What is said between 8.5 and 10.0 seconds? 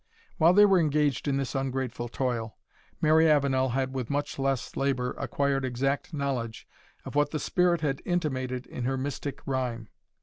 in her mystic rhyme.